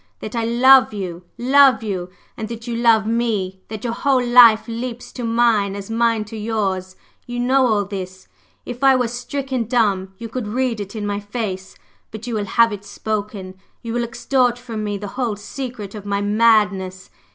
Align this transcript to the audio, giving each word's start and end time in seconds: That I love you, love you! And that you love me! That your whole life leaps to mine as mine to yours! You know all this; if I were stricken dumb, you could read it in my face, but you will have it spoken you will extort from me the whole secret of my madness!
That 0.19 0.35
I 0.35 0.43
love 0.45 0.93
you, 0.95 1.25
love 1.37 1.83
you! 1.83 2.09
And 2.35 2.47
that 2.49 2.65
you 2.65 2.75
love 2.75 3.05
me! 3.05 3.61
That 3.67 3.83
your 3.83 3.93
whole 3.93 4.25
life 4.25 4.63
leaps 4.67 5.11
to 5.11 5.23
mine 5.23 5.75
as 5.75 5.91
mine 5.91 6.25
to 6.25 6.35
yours! 6.35 6.95
You 7.27 7.39
know 7.39 7.67
all 7.67 7.85
this; 7.85 8.27
if 8.65 8.83
I 8.83 8.95
were 8.95 9.07
stricken 9.07 9.65
dumb, 9.65 10.15
you 10.17 10.27
could 10.27 10.47
read 10.47 10.79
it 10.79 10.95
in 10.95 11.05
my 11.05 11.19
face, 11.19 11.75
but 12.09 12.25
you 12.25 12.33
will 12.33 12.45
have 12.45 12.73
it 12.73 12.83
spoken 12.83 13.53
you 13.83 13.93
will 13.93 14.03
extort 14.03 14.57
from 14.57 14.83
me 14.83 14.97
the 14.97 15.09
whole 15.21 15.35
secret 15.35 15.93
of 15.93 16.03
my 16.07 16.19
madness! 16.19 17.11